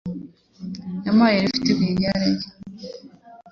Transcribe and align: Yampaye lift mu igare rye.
Yampaye 1.05 1.37
lift 1.43 1.67
mu 1.79 1.83
igare 1.91 2.27
rye. 2.35 2.49